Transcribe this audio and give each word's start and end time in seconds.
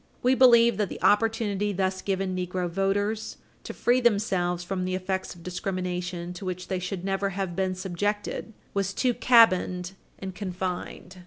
We 0.23 0.33
believe 0.33 0.77
that 0.77 0.89
the 0.89 0.99
opportunity 1.03 1.71
thus 1.73 2.01
given 2.01 2.35
negro 2.35 2.67
voters 2.67 3.37
to 3.63 3.71
free 3.71 4.01
themselves 4.01 4.63
from 4.63 4.83
the 4.83 4.95
effects 4.95 5.35
of 5.35 5.43
discrimination 5.43 6.33
to 6.33 6.43
which 6.45 6.69
they 6.69 6.79
should 6.79 7.05
never 7.05 7.29
have 7.37 7.55
been 7.55 7.75
subjected 7.75 8.51
was 8.73 8.95
too 8.95 9.13
cabined 9.13 9.91
and 10.17 10.33
confined. 10.33 11.17